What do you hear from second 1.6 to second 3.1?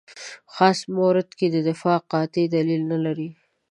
دفاع قاطع دلیل نه